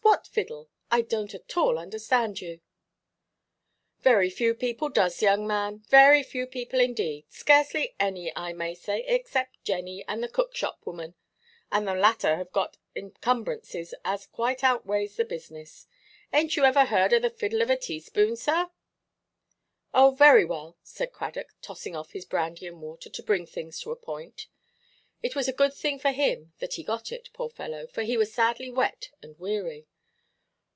What 0.03 0.25
fiddle? 0.27 0.69
I 0.89 1.01
donʼt 1.03 1.33
at 1.35 1.57
all 1.57 1.77
understand 1.79 2.41
you." 2.41 2.59
"Very 3.99 4.29
few 4.29 4.53
people 4.53 4.89
does, 4.89 5.21
young 5.21 5.47
man; 5.47 5.79
very 5.89 6.21
few 6.21 6.45
people 6.47 6.79
indeed. 6.79 7.25
Scarcely 7.29 7.95
any, 7.99 8.31
I 8.35 8.51
may 8.53 8.73
say, 8.75 9.03
except 9.07 9.63
Jenny 9.63 10.03
and 10.07 10.21
the 10.21 10.27
cookshop 10.27 10.81
woman; 10.85 11.15
and 11.71 11.87
the 11.87 11.93
latter 11.95 12.35
have 12.35 12.51
got 12.51 12.77
encumbrances 12.95 13.93
as 14.03 14.25
quite 14.25 14.63
outweighs 14.63 15.15
the 15.15 15.25
business. 15.25 15.87
Ainʼt 16.33 16.55
you 16.55 16.65
ever 16.65 16.85
heard 16.85 17.13
of 17.13 17.21
the 17.21 17.29
fiddle 17.29 17.61
of 17.61 17.69
a 17.69 17.77
teaspoon, 17.77 18.35
sir?" 18.35 18.69
"Oh, 19.93 20.11
very 20.11 20.45
well," 20.45 20.77
said 20.83 21.13
Cradock, 21.13 21.55
tossing 21.61 21.95
off 21.95 22.11
his 22.11 22.25
brandy–and–water 22.25 23.09
to 23.09 23.23
bring 23.23 23.45
things 23.45 23.79
to 23.81 23.91
a 23.91 23.95
point. 23.95 24.47
It 25.23 25.35
was 25.35 25.47
a 25.47 25.53
good 25.53 25.73
thing 25.73 25.99
for 25.99 26.11
him 26.11 26.53
that 26.59 26.73
he 26.73 26.83
got 26.83 27.11
it, 27.11 27.29
poor 27.33 27.49
fellow, 27.49 27.87
for 27.87 28.01
he 28.03 28.17
was 28.17 28.33
sadly 28.33 28.69
wet 28.69 29.09
and 29.21 29.39
weary. 29.39 29.87